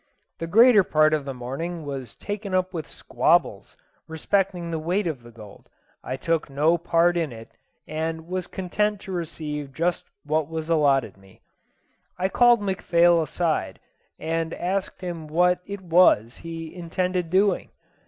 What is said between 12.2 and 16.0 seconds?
called McPhail aside, and asked him what it